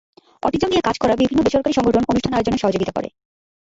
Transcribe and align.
Autism 0.43 0.69
নিয়ে 0.71 0.85
কাজ 0.87 0.95
করা 0.99 1.13
বিভিন্ন 1.15 1.39
বেসরকারি 1.43 1.73
সংগঠন 1.75 2.03
অনুষ্ঠান 2.11 2.33
আয়োজনে 2.33 2.61
সহযোগিতা 2.61 2.93
করে। 2.95 3.09